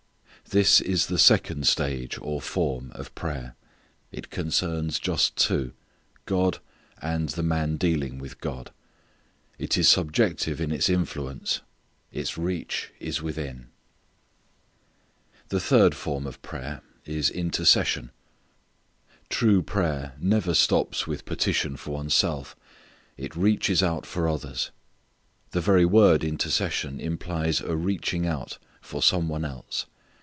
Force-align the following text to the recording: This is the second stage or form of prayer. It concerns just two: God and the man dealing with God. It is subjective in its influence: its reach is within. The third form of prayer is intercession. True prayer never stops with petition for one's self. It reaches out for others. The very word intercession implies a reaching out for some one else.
This 0.49 0.81
is 0.81 1.05
the 1.05 1.19
second 1.19 1.65
stage 1.65 2.19
or 2.21 2.41
form 2.41 2.91
of 2.93 3.15
prayer. 3.15 3.55
It 4.11 4.29
concerns 4.29 4.99
just 4.99 5.37
two: 5.37 5.71
God 6.25 6.59
and 7.01 7.29
the 7.29 7.43
man 7.43 7.77
dealing 7.77 8.17
with 8.19 8.41
God. 8.41 8.73
It 9.57 9.77
is 9.77 9.87
subjective 9.87 10.59
in 10.59 10.73
its 10.73 10.89
influence: 10.89 11.61
its 12.11 12.37
reach 12.37 12.91
is 12.99 13.21
within. 13.21 13.67
The 15.47 15.61
third 15.61 15.95
form 15.95 16.27
of 16.27 16.41
prayer 16.41 16.81
is 17.05 17.29
intercession. 17.29 18.11
True 19.29 19.61
prayer 19.63 20.15
never 20.19 20.53
stops 20.53 21.07
with 21.07 21.23
petition 21.23 21.77
for 21.77 21.91
one's 21.91 22.15
self. 22.15 22.57
It 23.15 23.37
reaches 23.37 23.81
out 23.81 24.05
for 24.05 24.27
others. 24.27 24.71
The 25.51 25.61
very 25.61 25.85
word 25.85 26.25
intercession 26.25 26.99
implies 26.99 27.61
a 27.61 27.77
reaching 27.77 28.27
out 28.27 28.57
for 28.81 29.01
some 29.01 29.29
one 29.29 29.45
else. 29.45 29.85